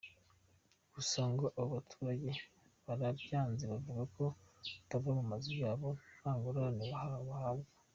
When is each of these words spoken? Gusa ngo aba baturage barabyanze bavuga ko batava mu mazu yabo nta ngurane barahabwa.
Gusa 0.93 1.19
ngo 1.31 1.45
aba 1.59 1.67
baturage 1.73 2.31
barabyanze 2.85 3.63
bavuga 3.71 4.03
ko 4.15 4.23
batava 4.33 5.09
mu 5.17 5.23
mazu 5.31 5.51
yabo 5.63 5.87
nta 6.19 6.31
ngurane 6.37 6.85
barahabwa. 6.93 7.69